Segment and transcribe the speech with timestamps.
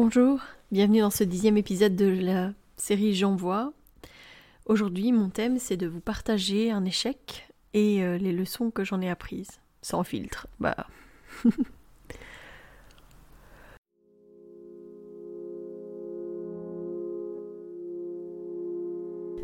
[0.00, 0.38] Bonjour,
[0.70, 3.72] bienvenue dans ce dixième épisode de la série J'envoie.
[4.64, 9.00] Aujourd'hui, mon thème, c'est de vous partager un échec et euh, les leçons que j'en
[9.00, 9.58] ai apprises.
[9.82, 10.86] Sans filtre, bah.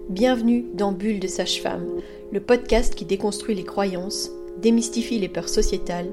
[0.08, 2.00] Bienvenue dans Bulle de Sage-Femme,
[2.30, 6.12] le podcast qui déconstruit les croyances, démystifie les peurs sociétales,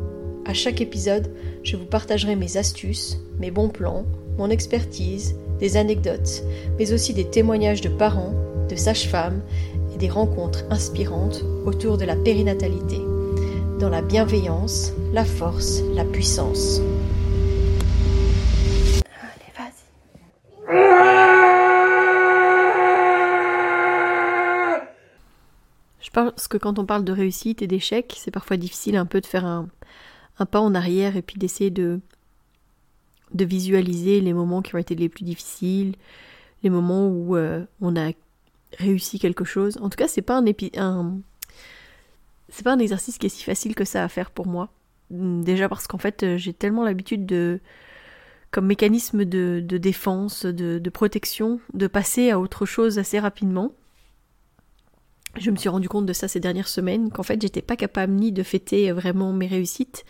[0.45, 1.31] À chaque épisode,
[1.63, 4.05] je vous partagerai mes astuces, mes bons plans,
[4.39, 6.43] mon expertise, des anecdotes,
[6.79, 8.33] mais aussi des témoignages de parents,
[8.67, 9.41] de sages-femmes
[9.93, 12.97] et des rencontres inspirantes autour de la périnatalité,
[13.79, 16.81] dans la bienveillance, la force, la puissance.
[19.21, 19.85] Allez, vas-y.
[26.01, 29.21] Je pense que quand on parle de réussite et d'échec, c'est parfois difficile un peu
[29.21, 29.67] de faire un,
[30.41, 31.99] un pas en arrière et puis d'essayer de,
[33.33, 35.95] de visualiser les moments qui ont été les plus difficiles,
[36.63, 38.11] les moments où euh, on a
[38.77, 39.77] réussi quelque chose.
[39.81, 40.45] En tout cas, c'est pas un,
[40.77, 41.19] un
[42.49, 44.69] c'est pas un exercice qui est si facile que ça à faire pour moi.
[45.09, 47.59] Déjà parce qu'en fait, euh, j'ai tellement l'habitude de
[48.49, 53.73] comme mécanisme de, de défense, de, de protection, de passer à autre chose assez rapidement
[55.37, 58.13] je me suis rendu compte de ça ces dernières semaines, qu'en fait j'étais pas capable
[58.13, 60.05] ni de fêter vraiment mes réussites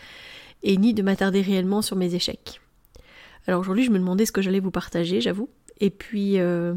[0.64, 2.62] et ni de m'attarder réellement sur mes échecs.
[3.48, 5.50] Alors aujourd'hui je me demandais ce que j'allais vous partager, j'avoue.
[5.80, 6.74] Et puis euh,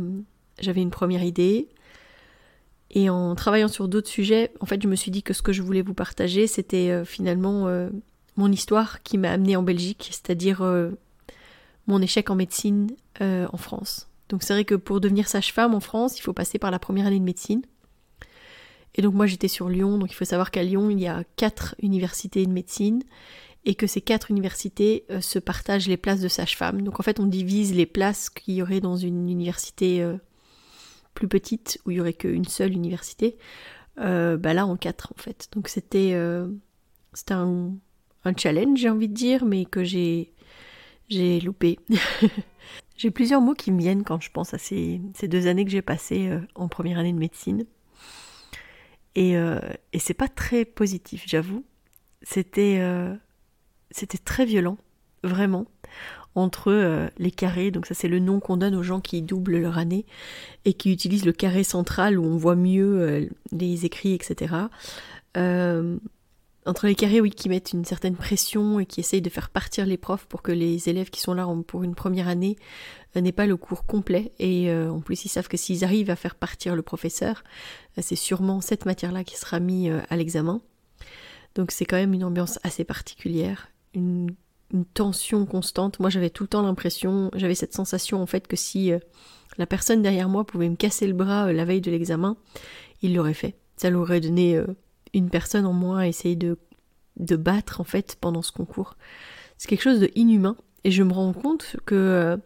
[0.61, 1.69] j'avais une première idée.
[2.91, 5.53] Et en travaillant sur d'autres sujets, en fait je me suis dit que ce que
[5.53, 7.91] je voulais vous partager c'était euh, finalement euh,
[8.37, 10.63] mon histoire qui m'a amenée en Belgique, c'est-à-dire
[11.87, 12.89] mon échec en médecine
[13.21, 14.09] en France.
[14.29, 17.07] Donc c'est vrai que pour devenir sage-femme en France, il faut passer par la première
[17.07, 17.63] année de médecine.
[18.95, 21.25] Et donc moi j'étais sur Lyon, donc il faut savoir qu'à Lyon il y a
[21.37, 23.03] quatre universités de médecine
[23.65, 26.83] et que ces quatre universités euh, se partagent les places de sage-femme.
[26.83, 30.17] Donc en fait on divise les places qu'il y aurait dans une université euh,
[31.15, 33.37] plus petite où il y aurait qu'une seule université,
[33.99, 35.49] euh, bah là en quatre en fait.
[35.53, 36.17] Donc c'était
[37.13, 37.73] c'était un,
[38.25, 40.33] un challenge j'ai envie de dire, mais que j'ai
[41.09, 41.79] j'ai loupé.
[42.97, 45.71] j'ai plusieurs mots qui me viennent quand je pense à ces, ces deux années que
[45.71, 47.65] j'ai passées en première année de médecine.
[49.15, 49.61] Et, euh,
[49.93, 51.65] et c'est pas très positif, j'avoue.
[52.23, 53.15] C'était euh,
[53.91, 54.79] c'était très violent,
[55.23, 55.67] vraiment,
[56.35, 57.71] entre euh, les carrés.
[57.71, 60.05] Donc ça c'est le nom qu'on donne aux gens qui doublent leur année
[60.65, 64.55] et qui utilisent le carré central où on voit mieux les écrits, etc.
[66.67, 69.85] Entre les carrés, oui, qui mettent une certaine pression et qui essayent de faire partir
[69.85, 72.57] les profs pour que les élèves qui sont là pour une première année
[73.17, 74.33] euh, n'aient pas le cours complet.
[74.39, 77.45] Et euh, en plus, ils savent que s'ils arrivent à faire partir le professeur,
[77.99, 80.63] euh, c'est sûrement cette matière-là qui sera mise à l'examen.
[81.55, 84.35] Donc c'est quand même une ambiance assez particulière, une,
[84.95, 86.01] tension constante.
[86.01, 88.91] Moi, j'avais tout le temps l'impression, j'avais cette sensation en fait que si
[89.57, 92.37] la personne derrière moi pouvait me casser le bras la veille de l'examen,
[93.01, 93.55] il l'aurait fait.
[93.77, 94.61] Ça leur aurait donné
[95.15, 96.59] une personne en moins à essayer de,
[97.17, 98.97] de battre en fait pendant ce concours.
[99.57, 102.37] C'est quelque chose de inhumain et je me rends compte que euh,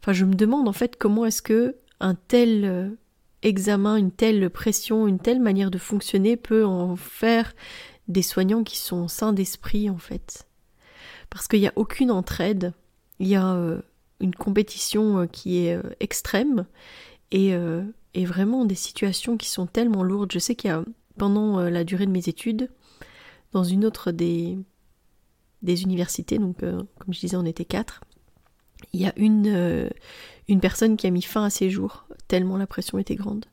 [0.00, 2.88] enfin je me demande en fait comment est-ce que un tel euh,
[3.42, 7.54] examen, une telle pression, une telle manière de fonctionner peut en faire
[8.06, 10.46] des soignants qui sont sains d'esprit en fait.
[11.30, 12.72] Parce qu'il n'y a aucune entraide,
[13.18, 13.80] il y a euh,
[14.20, 16.66] une compétition qui est extrême
[17.30, 17.52] et,
[18.14, 20.32] et vraiment des situations qui sont tellement lourdes.
[20.32, 20.82] Je sais qu'il y a
[21.18, 22.70] pendant euh, la durée de mes études,
[23.52, 24.58] dans une autre des,
[25.62, 28.02] des universités, donc euh, comme je disais on était quatre,
[28.92, 29.88] il y a une, euh,
[30.48, 33.46] une personne qui a mis fin à ses jours, tellement la pression était grande.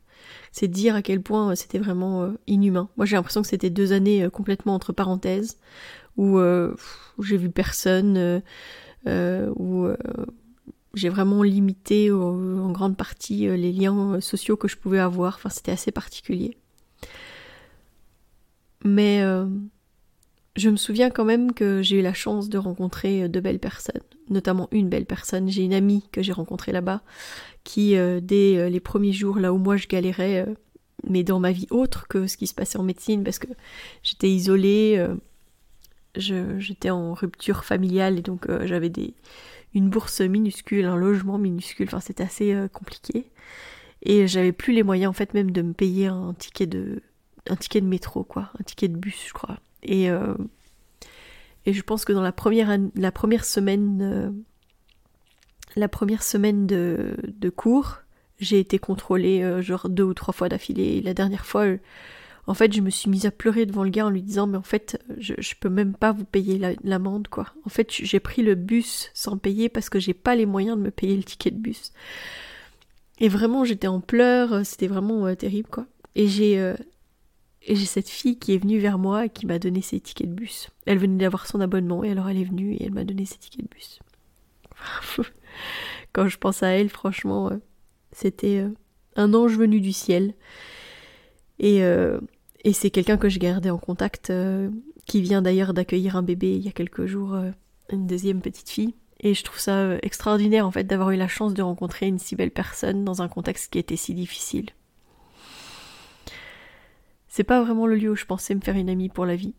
[0.51, 2.89] C'est dire à quel point c'était vraiment inhumain.
[2.97, 5.57] Moi j'ai l'impression que c'était deux années complètement entre parenthèses,
[6.17, 8.41] où, où j'ai vu personne,
[9.05, 9.87] où
[10.95, 15.35] j'ai vraiment limité en grande partie les liens sociaux que je pouvais avoir.
[15.35, 16.57] Enfin c'était assez particulier.
[18.85, 19.47] Mais euh,
[20.55, 23.59] je me souviens quand même que j'ai eu la chance de rencontrer euh, de belles
[23.59, 25.49] personnes, notamment une belle personne.
[25.49, 27.01] J'ai une amie que j'ai rencontrée là-bas
[27.63, 30.45] qui, euh, dès les premiers jours, là où moi je galérais,
[31.09, 33.47] mais dans ma vie autre que ce qui se passait en médecine, parce que
[34.03, 35.03] j'étais isolée,
[36.15, 39.15] j'étais en rupture familiale et donc j'avais des,
[39.73, 43.25] une bourse minuscule, un logement minuscule, enfin c'était assez compliqué.
[44.03, 47.01] Et j'avais plus les moyens en fait même de me payer un ticket de
[47.49, 49.57] un ticket de métro quoi, un ticket de bus je crois.
[49.83, 50.07] Et
[51.67, 54.33] et je pense que dans la première semaine
[55.75, 57.99] la première semaine de, de cours,
[58.39, 61.01] j'ai été contrôlée genre deux ou trois fois d'affilée.
[61.01, 61.65] La dernière fois,
[62.47, 64.57] en fait, je me suis mise à pleurer devant le gars en lui disant mais
[64.57, 67.47] en fait, je, peux même pas vous payer l'amende quoi.
[67.65, 70.83] En fait, j'ai pris le bus sans payer parce que j'ai pas les moyens de
[70.83, 71.91] me payer le ticket de bus.
[73.19, 75.85] Et vraiment, j'étais en pleurs, euh, c'était vraiment euh, terrible, quoi.
[76.15, 76.73] Et j'ai
[77.69, 80.29] euh, j'ai cette fille qui est venue vers moi et qui m'a donné ses tickets
[80.29, 80.69] de bus.
[80.85, 83.37] Elle venait d'avoir son abonnement et alors elle est venue et elle m'a donné ses
[83.37, 83.99] tickets de bus.
[86.13, 87.51] Quand je pense à elle, franchement,
[88.11, 88.65] c'était
[89.15, 90.33] un ange venu du ciel.
[91.59, 94.31] Et, et c'est quelqu'un que j'ai gardé en contact,
[95.05, 97.37] qui vient d'ailleurs d'accueillir un bébé il y a quelques jours,
[97.89, 98.95] une deuxième petite fille.
[99.19, 102.19] Et je trouve ça euh, extraordinaire en fait d'avoir eu la chance de rencontrer une
[102.19, 104.69] si belle personne dans un contexte qui était si difficile.
[107.35, 109.55] C'est pas vraiment le lieu où je pensais me faire une amie pour la vie.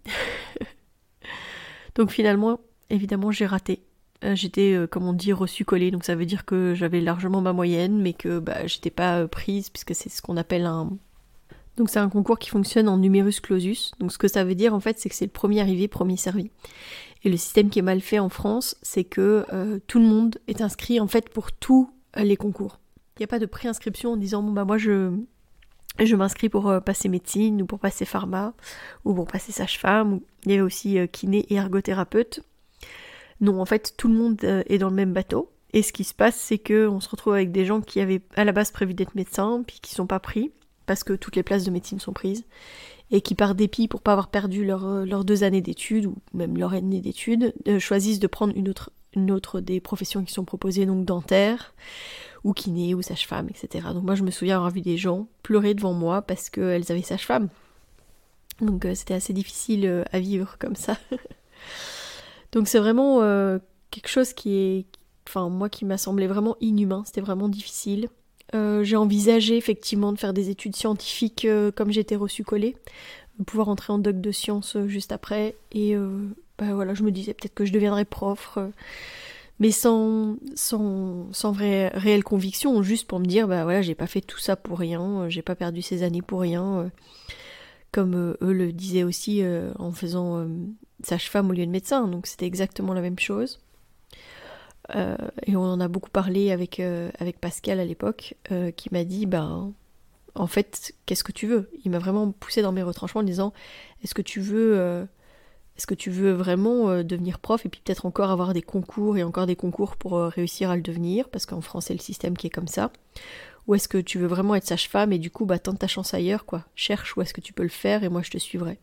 [1.94, 2.58] donc finalement,
[2.88, 3.82] évidemment, j'ai raté.
[4.24, 7.42] Euh, j'étais, euh, comme on dit, reçu collé, donc ça veut dire que j'avais largement
[7.42, 10.96] ma moyenne, mais que bah, j'étais pas prise, puisque c'est ce qu'on appelle un.
[11.76, 13.92] Donc c'est un concours qui fonctionne en numerus clausus.
[14.00, 16.16] Donc ce que ça veut dire en fait, c'est que c'est le premier arrivé, premier
[16.16, 16.50] servi.
[17.24, 20.38] Et le système qui est mal fait en France, c'est que euh, tout le monde
[20.48, 22.80] est inscrit en fait pour tous euh, les concours.
[23.16, 25.12] Il n'y a pas de préinscription en disant bon bah moi je
[26.04, 28.54] je m'inscris pour euh, passer médecine ou pour passer pharma
[29.04, 30.20] ou pour passer sage-femme.
[30.44, 32.40] Il y avait aussi kiné et ergothérapeute.
[33.40, 35.50] Non, en fait, tout le monde est dans le même bateau.
[35.72, 38.22] Et ce qui se passe, c'est que on se retrouve avec des gens qui avaient
[38.34, 40.52] à la base prévu d'être médecins, puis qui sont pas pris
[40.86, 42.44] parce que toutes les places de médecine sont prises
[43.10, 46.56] et qui par dépit pour pas avoir perdu euh, leurs deux années d'études ou même
[46.56, 51.04] leur année d'études euh, choisissent de prendre une autre des professions qui sont proposées donc
[51.04, 51.74] dentaire
[52.46, 55.74] ou kiné ou sage-femme etc donc moi je me souviens avoir vu des gens pleurer
[55.74, 57.48] devant moi parce qu'elles avaient sage-femme.
[58.60, 60.96] Donc euh, c'était assez difficile à vivre comme ça.
[62.52, 63.20] Donc c'est vraiment
[63.90, 64.86] quelque chose qui est
[65.28, 67.02] enfin moi qui m'a semblé vraiment inhumain.
[67.04, 68.08] C'était vraiment difficile.
[68.54, 72.76] Euh, j'ai envisagé effectivement de faire des études scientifiques euh, comme j'étais reçu collée,
[73.44, 75.56] pouvoir entrer en doc de sciences euh, juste après.
[75.72, 75.96] Et
[76.58, 78.58] bah voilà, je me disais peut-être que je deviendrais prof,
[79.58, 84.06] mais sans, sans, sans vraie réelle conviction, juste pour me dire bah voilà, j'ai pas
[84.06, 86.90] fait tout ça pour rien, j'ai pas perdu ces années pour rien.
[87.92, 89.42] comme eux le disaient aussi
[89.78, 90.46] en faisant
[91.02, 93.60] sage-femme au lieu de médecin, donc c'était exactement la même chose.
[94.94, 95.16] Euh,
[95.46, 99.04] et on en a beaucoup parlé avec, euh, avec Pascal à l'époque, euh, qui m'a
[99.04, 99.72] dit, ben,
[100.34, 101.70] en fait, qu'est-ce que tu veux?
[101.84, 103.52] Il m'a vraiment poussé dans mes retranchements en disant,
[104.04, 105.06] est-ce que tu veux,
[105.76, 109.22] est-ce que tu veux vraiment devenir prof et puis peut-être encore avoir des concours et
[109.22, 112.46] encore des concours pour réussir à le devenir, parce qu'en France c'est le système qui
[112.46, 112.90] est comme ça.
[113.66, 116.14] Ou est-ce que tu veux vraiment être sage-femme et du coup, bah, tente ta chance
[116.14, 116.64] ailleurs, quoi.
[116.76, 118.78] Cherche où est-ce que tu peux le faire et moi je te suivrai.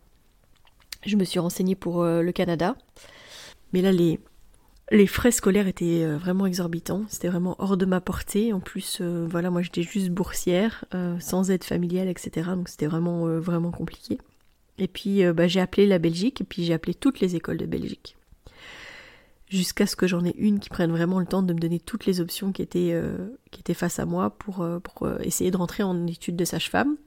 [1.06, 2.76] Je me suis renseignée pour le Canada.
[3.74, 8.54] Mais là, les, frais scolaires étaient euh, vraiment exorbitants, c'était vraiment hors de ma portée.
[8.54, 12.52] En plus, euh, voilà, moi j'étais juste boursière, euh, sans aide familiale, etc.
[12.56, 14.20] Donc c'était vraiment, vraiment compliqué.
[14.78, 17.66] Et puis bah, j'ai appelé la Belgique, et puis j'ai appelé toutes les écoles de
[17.66, 18.18] Belgique.
[19.48, 22.08] Jusqu'à ce que j'en ai une qui prenne vraiment le temps de me donner toutes
[22.08, 23.00] les options qui étaient,
[23.52, 26.98] qui étaient face à moi pour, pour essayer de rentrer en études de sage-femme.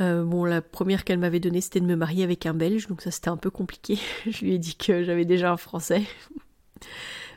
[0.00, 3.00] Euh, bon, la première qu'elle m'avait donnée, c'était de me marier avec un Belge, donc
[3.00, 3.98] ça c'était un peu compliqué.
[4.30, 6.02] je lui ai dit que j'avais déjà un Français.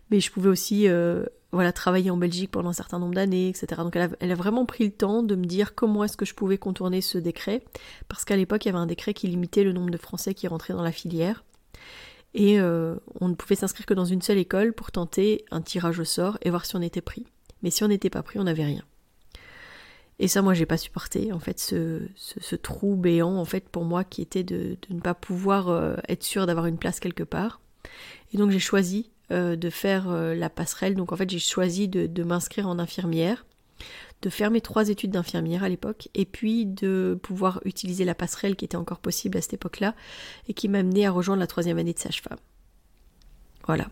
[0.09, 3.67] Mais je pouvais aussi euh, voilà, travailler en Belgique pendant un certain nombre d'années, etc.
[3.77, 6.57] Donc elle a, vraiment pris le temps de me dire comment est-ce que je pouvais
[6.57, 7.63] contourner ce décret,
[8.07, 10.47] parce qu'à l'époque il y avait un décret qui limitait le nombre de Français qui
[10.47, 11.43] rentraient dans la filière.
[12.33, 15.99] Et euh, on ne pouvait s'inscrire que dans une seule école pour tenter un tirage
[15.99, 17.25] au sort et voir si on était pris.
[17.63, 18.83] Mais si on n'était pas pris, on n'avait rien.
[20.19, 24.03] Et ça, moi, j'ai pas supporté, en fait, ce, trou béant, en fait, pour moi,
[24.03, 27.61] qui était de, ne pas pouvoir euh, être sûr d'avoir une place quelque part.
[28.33, 30.95] Et donc, j'ai choisi de faire euh, la passerelle.
[30.95, 33.45] Donc, en fait, j'ai choisi de, de m'inscrire en infirmière,
[34.21, 38.55] de faire mes trois études d'infirmière à l'époque, et puis de pouvoir utiliser la passerelle
[38.55, 39.95] qui était encore possible à cette époque-là,
[40.47, 42.39] et qui m'a amené à rejoindre la troisième année de sage-femme.
[43.65, 43.87] Voilà.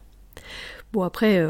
[0.94, 1.46] Bon, après,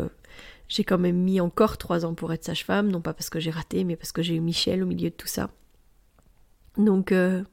[0.67, 3.51] j'ai quand même mis encore trois ans pour être sage-femme, non pas parce que j'ai
[3.51, 5.51] raté, mais parce que j'ai eu Michel au milieu de tout ça.
[6.77, 7.43] Donc, euh,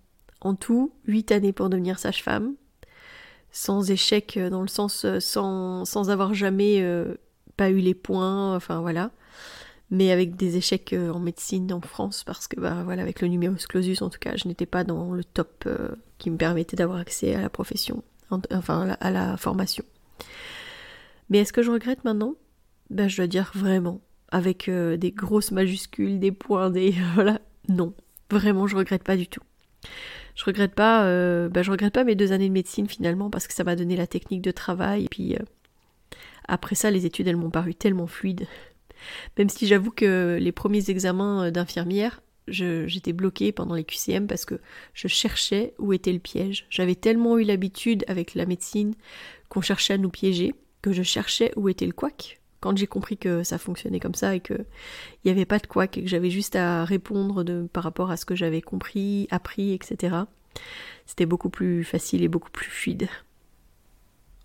[0.41, 2.55] en tout, huit années pour devenir sage-femme,
[3.52, 6.85] sans échec euh, dans le sens euh, sans, sans avoir jamais
[7.56, 9.11] pas eu les points, enfin voilà,
[9.90, 13.66] mais avec des échecs en médecine en France parce que bah voilà avec le numerus
[13.66, 15.68] clausus en tout cas, je n'étais pas dans le top
[16.18, 18.02] qui me permettait d'avoir accès à la profession,
[18.50, 19.85] enfin à la formation.
[21.28, 22.35] Mais est-ce que je regrette maintenant?
[22.90, 27.94] Ben, je dois dire vraiment, avec euh, des grosses majuscules, des points, des voilà, non,
[28.30, 29.42] vraiment, je regrette pas du tout.
[30.35, 33.47] Je regrette pas, euh, ben, je regrette pas mes deux années de médecine finalement parce
[33.47, 35.05] que ça m'a donné la technique de travail.
[35.05, 35.45] Et puis euh,
[36.49, 38.47] après ça, les études elles m'ont paru tellement fluides.
[39.39, 44.61] Même si j'avoue que les premiers examens d'infirmière, j'étais bloquée pendant les QCM parce que
[44.95, 46.67] je cherchais où était le piège.
[46.71, 48.95] J'avais tellement eu l'habitude avec la médecine
[49.49, 52.42] qu'on cherchait à nous piéger que je cherchais où était le couac.
[52.62, 54.64] Quand j'ai compris que ça fonctionnait comme ça et qu'il
[55.25, 58.37] n'y avait pas de et que j'avais juste à répondre par rapport à ce que
[58.37, 60.16] j'avais compris, appris, etc.,
[61.04, 63.09] c'était beaucoup plus facile et beaucoup plus fluide.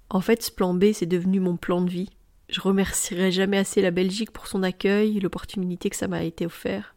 [0.10, 2.10] En fait, ce plan B, c'est devenu mon plan de vie.
[2.50, 6.96] Je remercierai jamais assez la Belgique pour son accueil, l'opportunité que ça m'a été offert.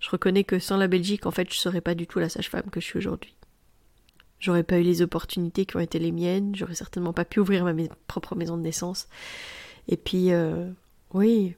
[0.00, 2.70] Je reconnais que sans la Belgique, en fait, je serais pas du tout la sage-femme
[2.72, 3.36] que je suis aujourd'hui.
[4.40, 7.64] J'aurais pas eu les opportunités qui ont été les miennes, j'aurais certainement pas pu ouvrir
[7.64, 7.72] ma
[8.08, 9.06] propre maison de naissance.
[9.88, 10.70] Et puis, euh,
[11.12, 11.54] oui,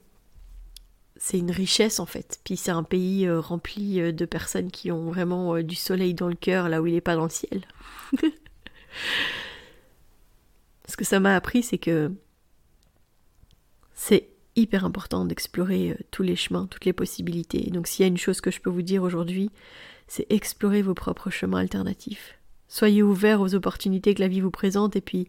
[1.15, 2.39] c'est une richesse en fait.
[2.43, 6.27] Puis c'est un pays euh, rempli euh, de personnes qui ont vraiment du soleil dans
[6.27, 7.63] le cœur là où il n'est pas dans le ciel.
[10.87, 12.11] Ce que ça m'a appris, c'est que
[13.93, 17.69] c'est hyper important d'explorer tous les chemins, toutes les possibilités.
[17.71, 19.51] donc s'il y a une chose que je peux vous dire aujourd'hui,
[20.07, 22.37] c'est explorer vos propres chemins alternatifs.
[22.69, 25.27] Soyez ouverts aux opportunités que la vie vous présente et puis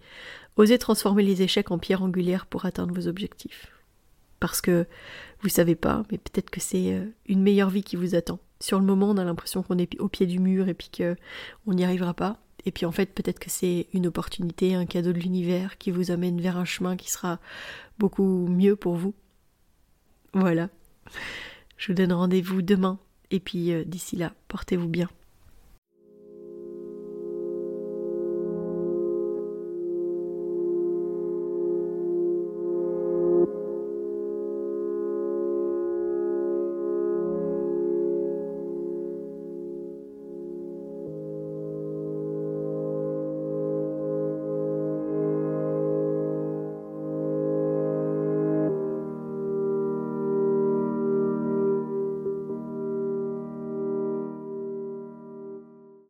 [0.58, 3.72] osez transformer les échecs en pierre angulaire pour atteindre vos objectifs.
[4.40, 4.86] Parce que
[5.40, 8.38] vous savez pas, mais peut-être que c'est euh, une meilleure vie qui vous attend.
[8.60, 11.72] Sur le moment, on a l'impression qu'on est au pied du mur et puis qu'on
[11.72, 12.38] n'y arrivera pas.
[12.66, 16.10] Et puis en fait, peut-être que c'est une opportunité, un cadeau de l'univers qui vous
[16.10, 17.38] amène vers un chemin qui sera
[17.98, 19.14] beaucoup mieux pour vous.
[20.34, 20.68] Voilà.
[21.76, 22.98] Je vous donne rendez-vous demain.
[23.30, 25.08] Et puis euh, d'ici là, portez-vous bien.